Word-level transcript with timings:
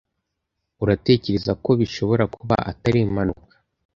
Uratekereza 0.83 1.51
ko 1.63 1.69
bishobora 1.79 2.23
kuba 2.35 2.55
atari 2.71 2.99
impanuka? 3.07 3.55